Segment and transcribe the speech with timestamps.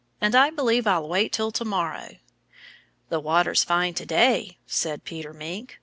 [0.19, 2.15] "And I believe I'll wait till to morrow."
[3.09, 5.77] "The water's fine to day," said Peter Mink.